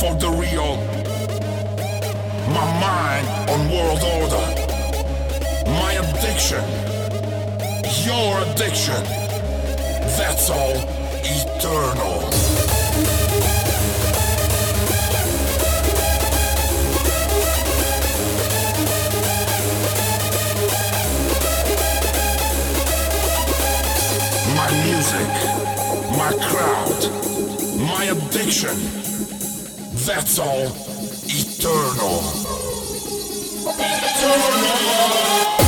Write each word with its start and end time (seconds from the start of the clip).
for 0.00 0.14
the 0.14 0.30
real. 0.30 0.76
My 2.56 2.66
mind 2.80 3.26
on 3.50 3.60
world 3.68 4.02
order. 4.16 4.46
My 5.78 5.92
addiction. 6.00 6.64
Your 8.06 8.40
addiction. 8.46 9.02
That's 10.16 10.48
all 10.48 10.76
eternal. 11.22 12.20
my 24.56 24.70
music, 24.84 25.30
my 26.16 26.32
crowd, 26.48 27.00
my 27.78 28.04
addiction. 28.04 28.99
That's 30.06 30.38
all 30.38 30.66
eternal. 31.26 32.20
Eternal. 33.78 35.59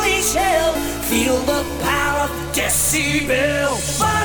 We 0.00 0.22
hell, 0.34 0.72
feel 1.02 1.38
the 1.40 1.62
power 1.82 2.24
of 2.24 2.30
decibel. 2.54 4.19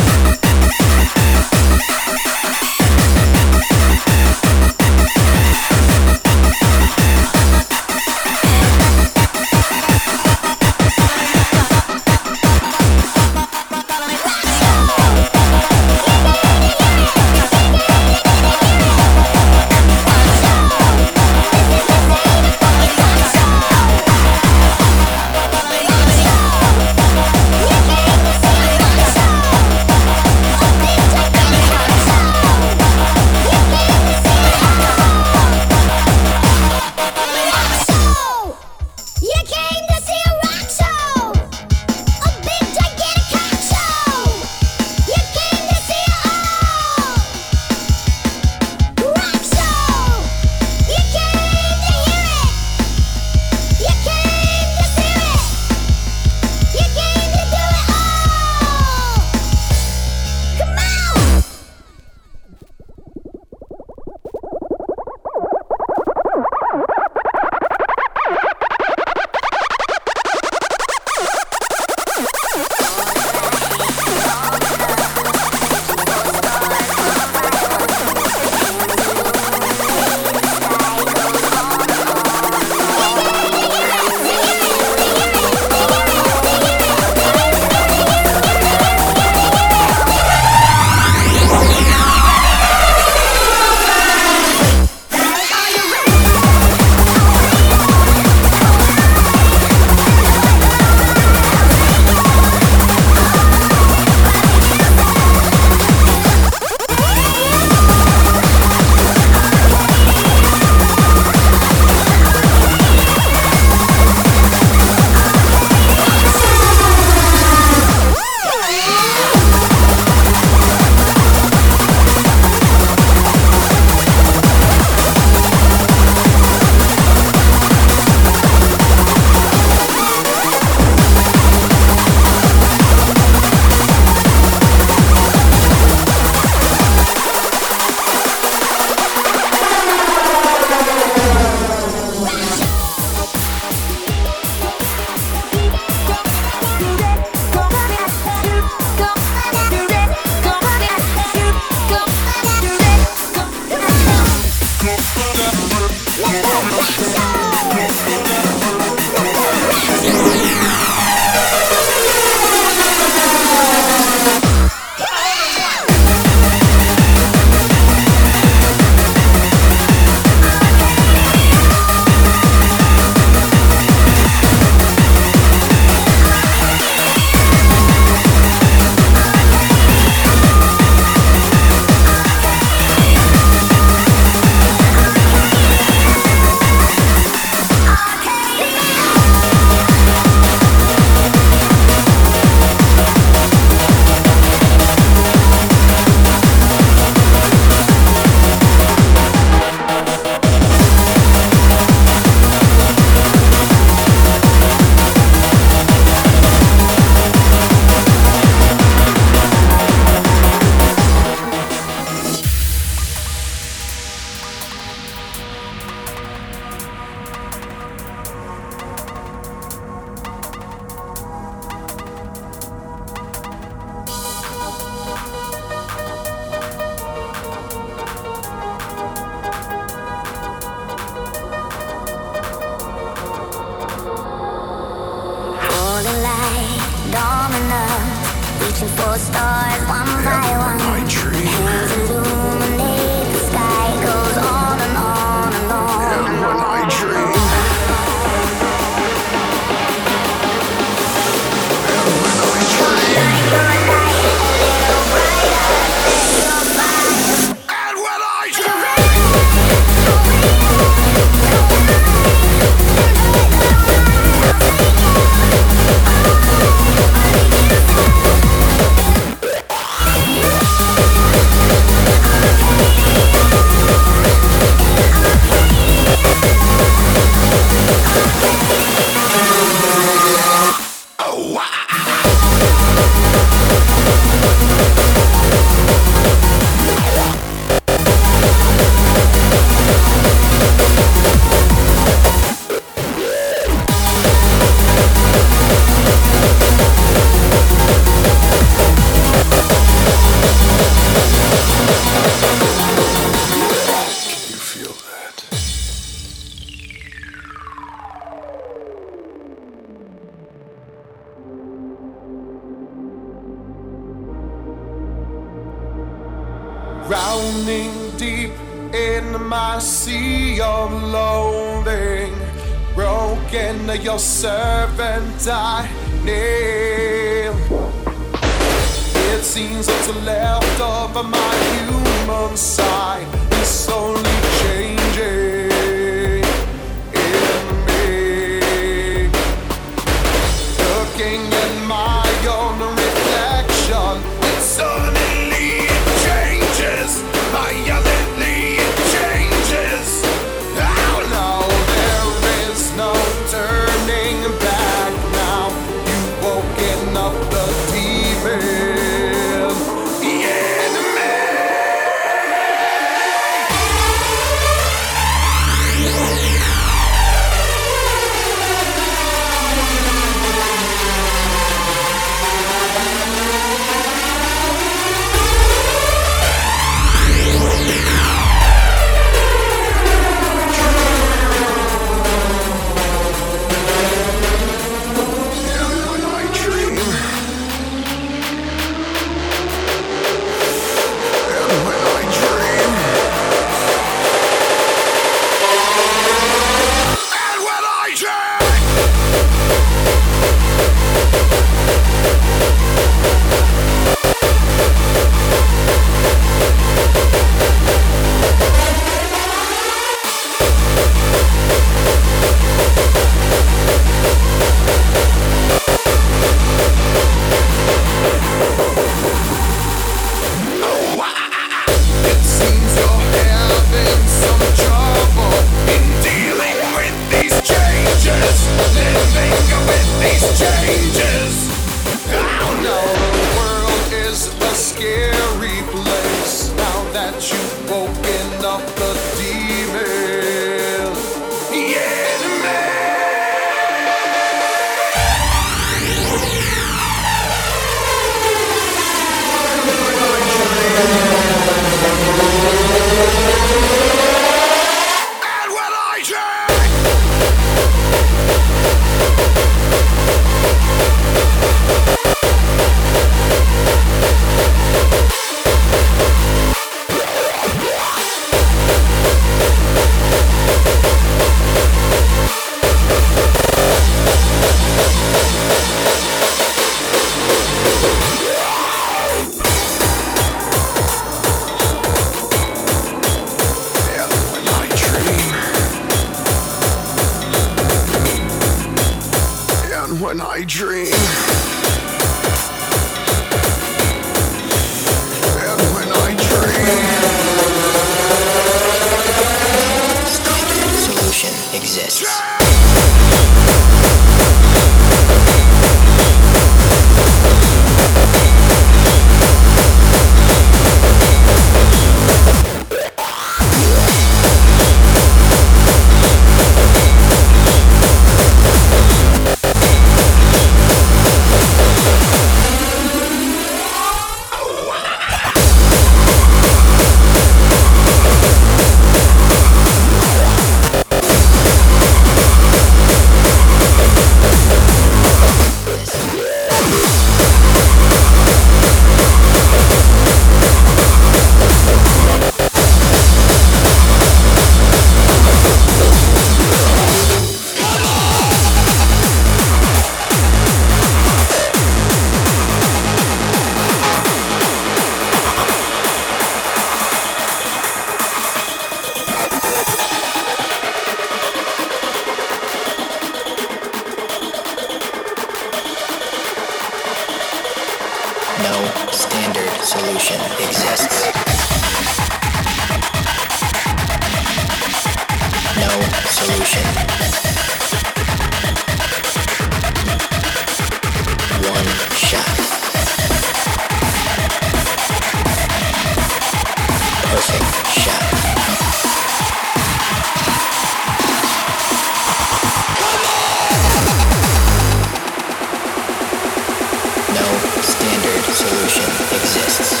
Standard 598.00 598.44
solution 598.54 599.04
exists. 599.36 600.00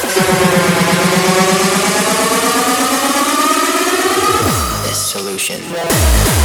This 4.86 4.98
solution. 4.98 6.39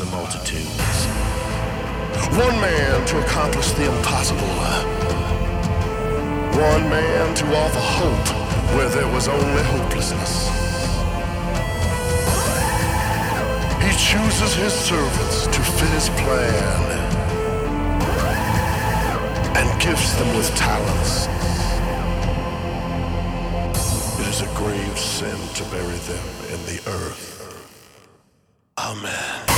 The 0.00 0.06
multitudes. 0.16 1.04
One 2.32 2.58
man 2.58 3.06
to 3.08 3.22
accomplish 3.22 3.72
the 3.72 3.84
impossible. 3.84 4.48
One 6.56 6.88
man 6.88 7.34
to 7.34 7.44
offer 7.54 7.84
hope 8.00 8.28
where 8.74 8.88
there 8.88 9.06
was 9.12 9.28
only 9.28 9.62
hopelessness. 9.62 10.48
He 13.84 13.92
chooses 14.08 14.54
his 14.54 14.72
servants 14.72 15.46
to 15.46 15.60
fit 15.76 15.90
his 15.90 16.08
plan 16.20 16.80
and 19.58 19.82
gifts 19.82 20.14
them 20.14 20.34
with 20.34 20.48
talents. 20.56 21.26
It 24.20 24.28
is 24.28 24.40
a 24.40 24.50
grave 24.54 24.98
sin 24.98 25.38
to 25.56 25.64
bury 25.64 26.00
them 26.10 26.26
in 26.54 26.60
the 26.70 26.80
earth. 26.88 27.30
Amen. 28.78 29.49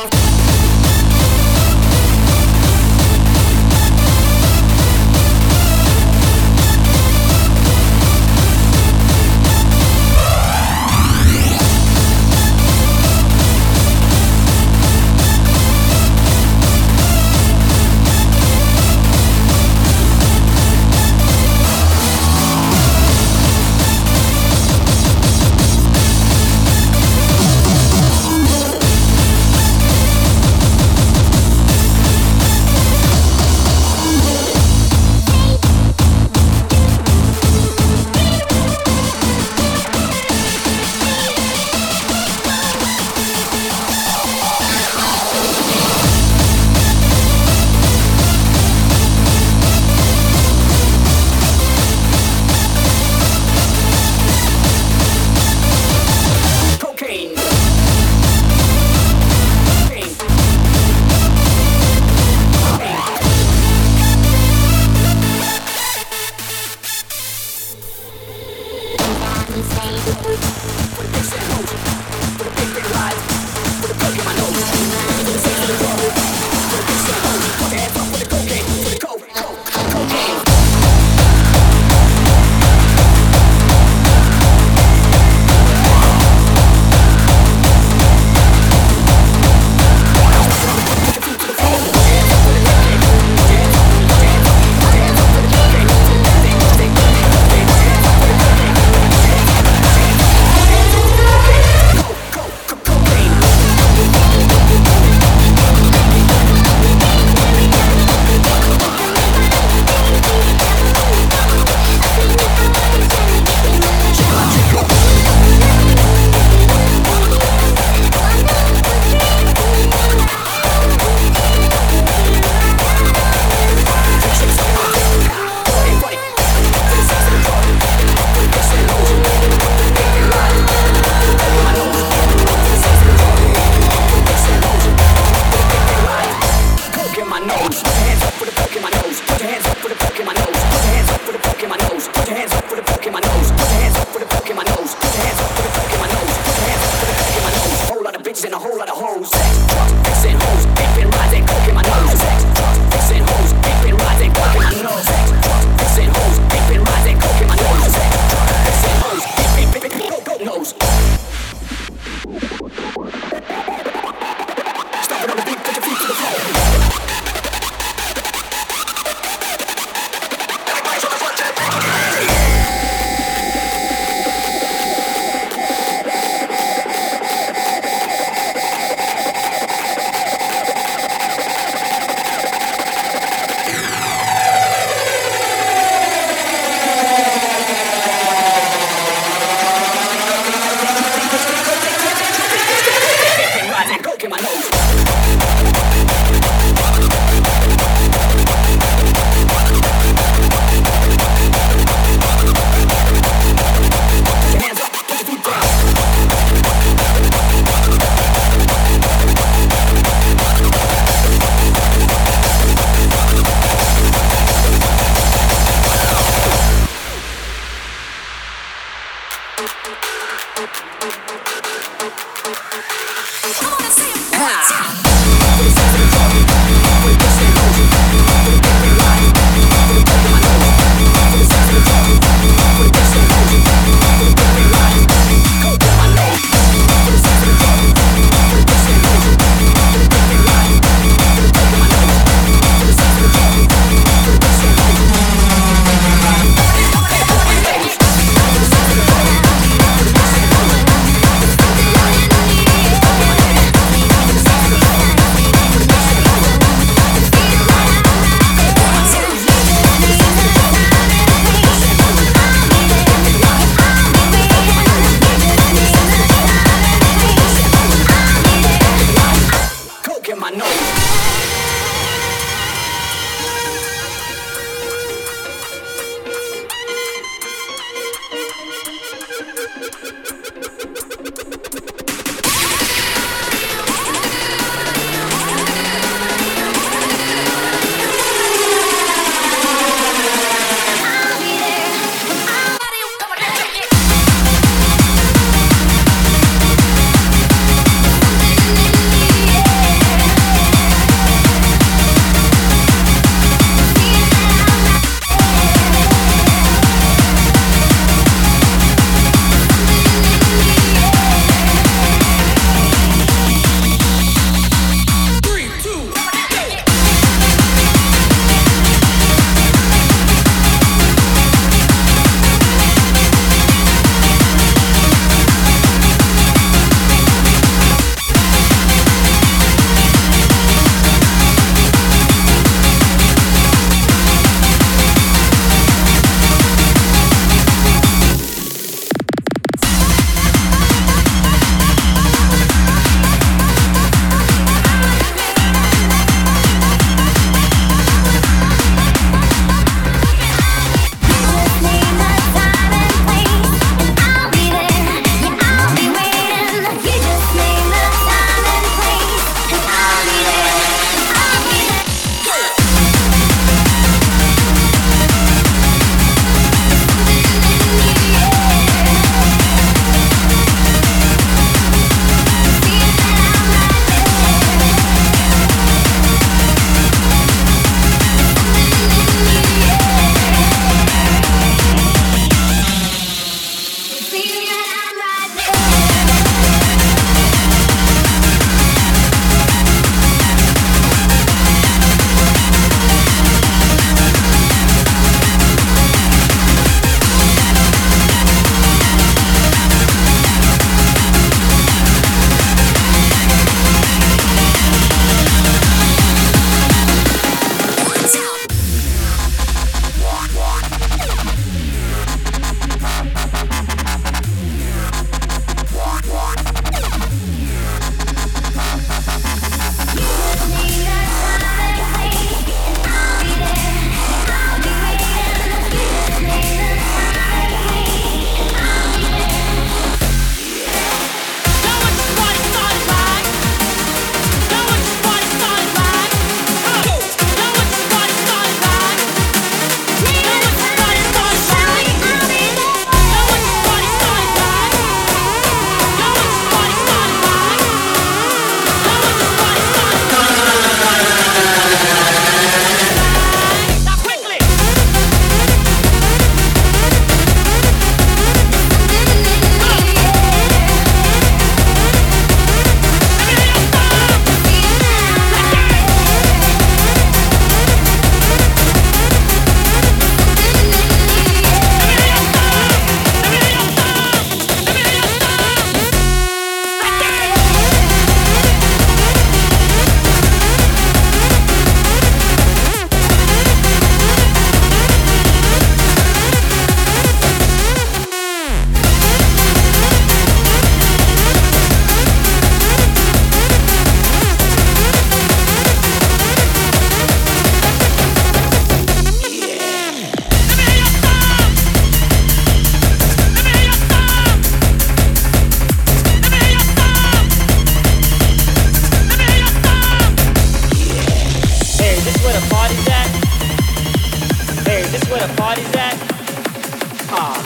Wonderful 0.00 0.39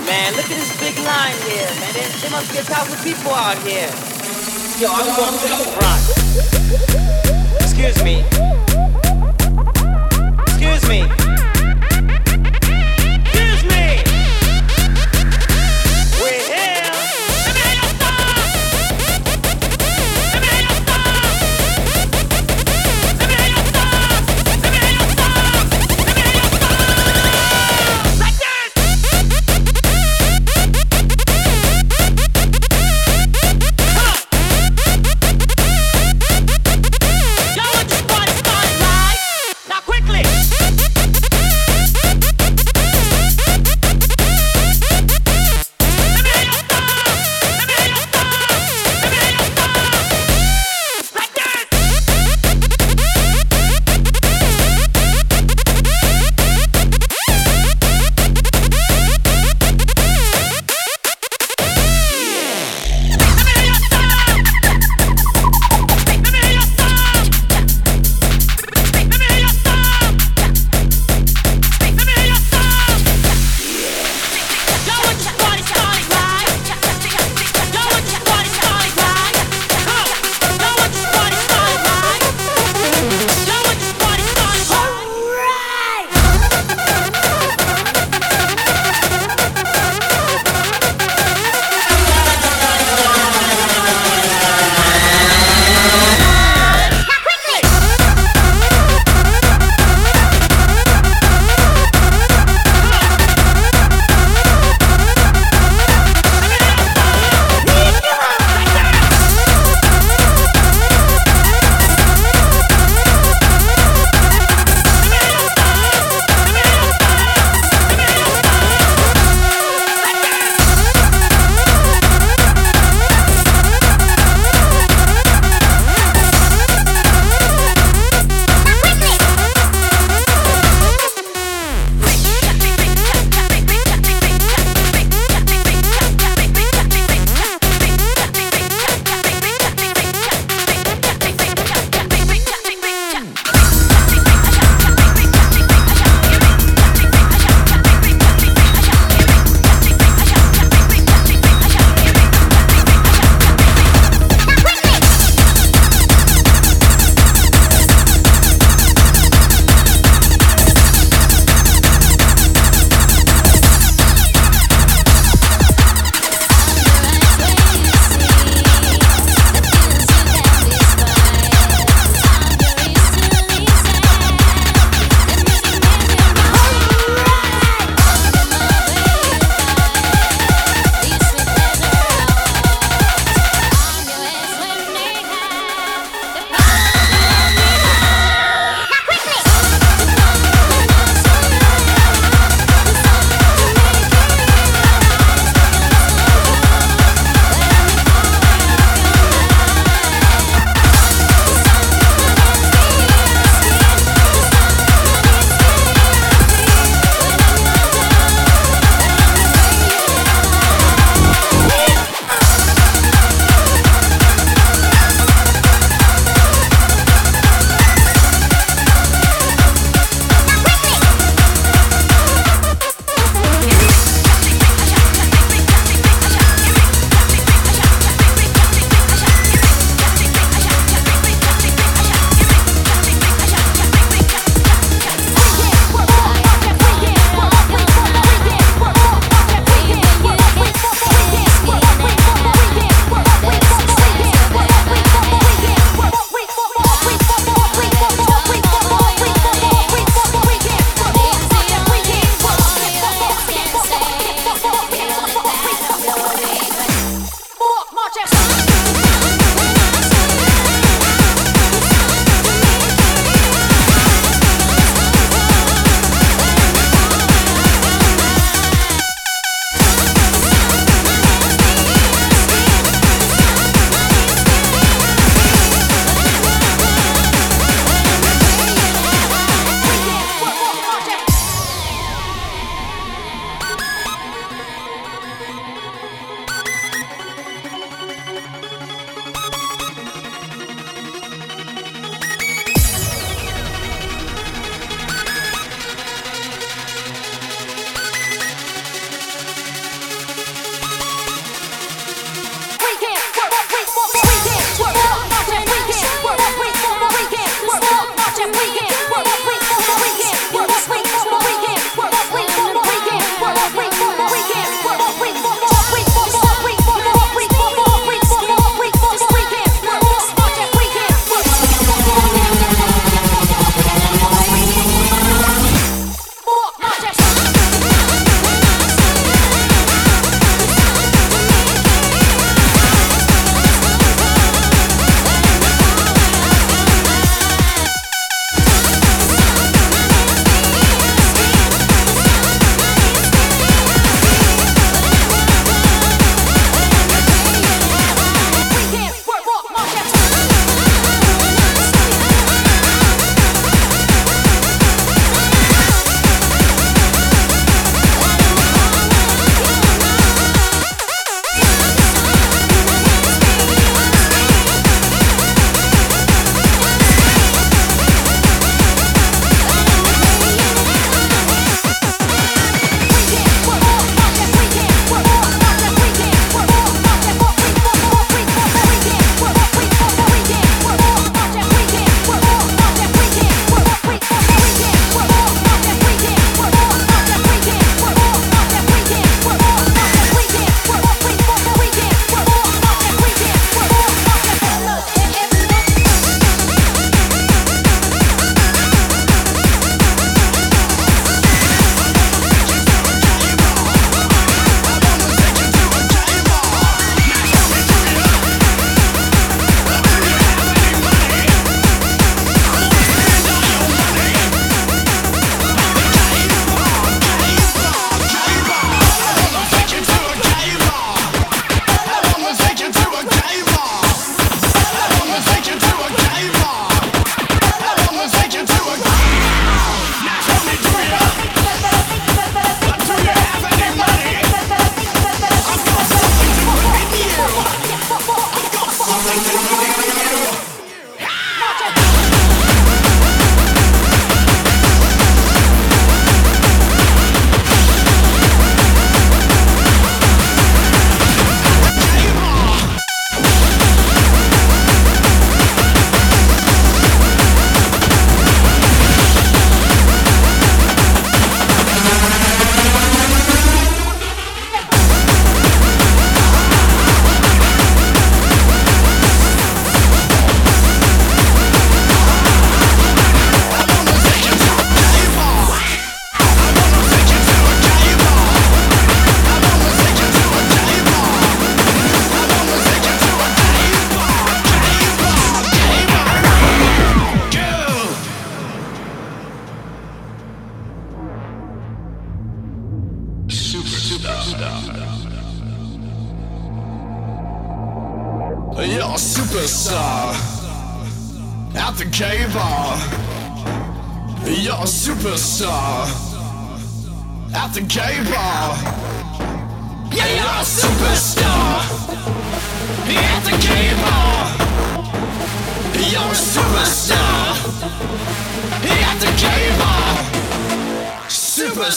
man. 0.07 0.35
Look 0.37 0.45
at 0.45 0.57
this 0.57 0.79
big 0.81 0.97
line 0.99 1.37
here, 1.49 1.69
man. 1.81 1.93
There, 1.95 2.09
there 2.21 2.31
must 2.31 2.53
be 2.53 2.59
a 2.59 2.65
couple 2.65 2.95
people 3.03 3.33
out 3.33 3.59
here. 3.65 3.89
Yo, 4.79 4.89
I'm 4.93 5.09
going 5.17 5.39
to 5.39 5.49
the 5.49 5.57
front. 5.77 6.03
Excuse 7.63 8.03
me. 8.03 8.25
Excuse 10.47 10.89
me. 10.89 11.24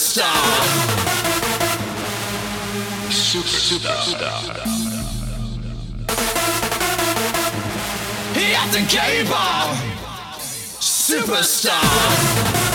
Superstar. 0.08 0.24
Superstar. 3.10 4.58
at 8.54 8.72
the 8.72 8.80
gay 8.88 9.24
bar. 9.28 9.74
Superstar. 10.80 12.67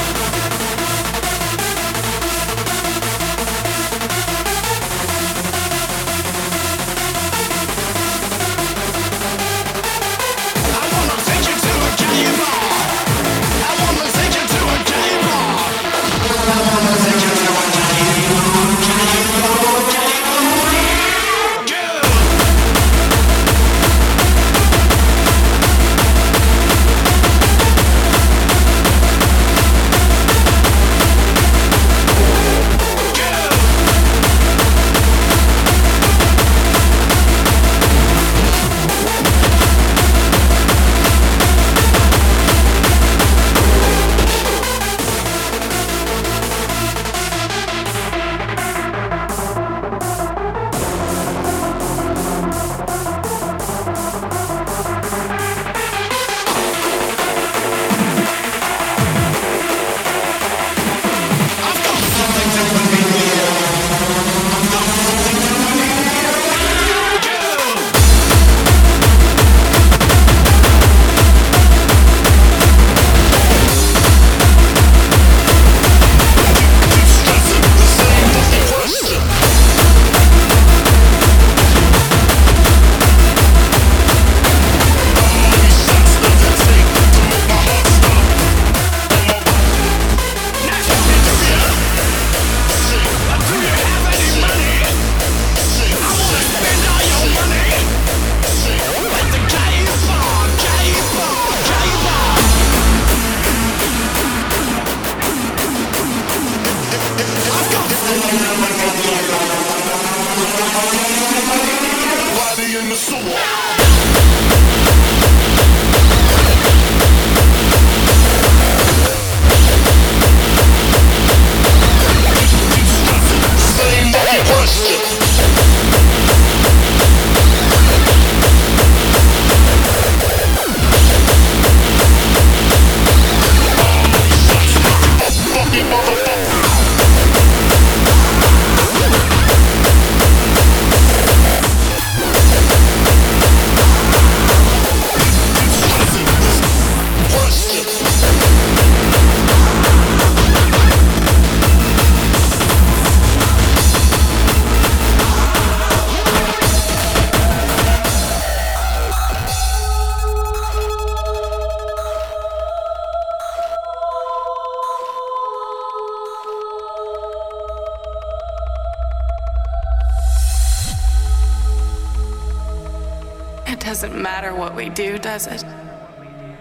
Does 175.33 175.47
it? 175.47 175.65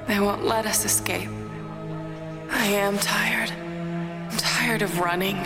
They 0.07 0.19
won't 0.19 0.47
let 0.47 0.65
us 0.65 0.87
escape. 0.87 1.29
I 2.51 2.65
am 2.65 2.97
tired. 2.97 3.51
I'm 3.51 4.39
tired 4.39 4.81
of 4.81 4.99
running. 4.99 5.37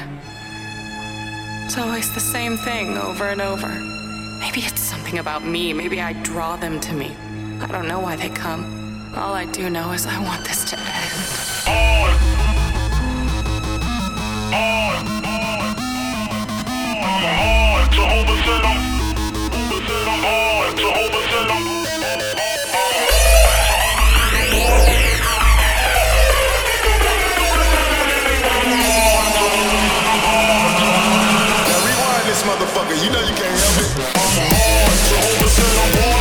It's 1.64 1.76
always 1.76 2.14
the 2.14 2.20
same 2.20 2.56
thing 2.56 2.96
over 2.96 3.24
and 3.24 3.40
over. 3.40 3.66
Maybe 4.38 4.60
it's 4.60 4.80
something 4.80 5.18
about 5.18 5.44
me. 5.44 5.72
Maybe 5.72 6.00
I 6.00 6.12
draw 6.22 6.54
them 6.54 6.78
to 6.78 6.92
me. 6.92 7.10
I 7.60 7.66
don't 7.66 7.88
know 7.88 7.98
why 7.98 8.14
they 8.14 8.28
come. 8.28 8.62
All 9.16 9.34
I 9.34 9.46
do 9.46 9.70
know 9.70 9.90
is 9.90 10.06
I 10.06 10.22
want 10.22 10.44
this 10.46 10.62
to 10.70 10.78
end. 10.78 11.46
motherfucker. 32.76 33.04
You 33.04 33.10
know 33.10 33.20
you 33.20 33.34
can't 33.34 33.58
help 33.58 33.76
it. 33.80 34.16
I'm 34.16 34.36
hard 34.36 34.98
to 35.00 35.62
and 35.62 35.78
I'm 35.80 36.02
hard. 36.02 36.15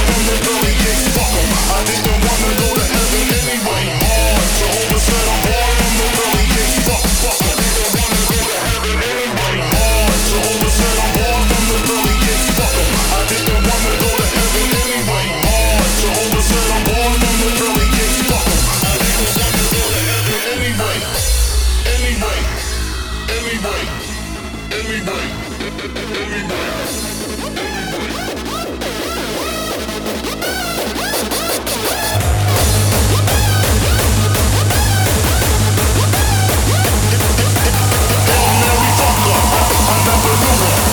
Rumble. 40.46 40.85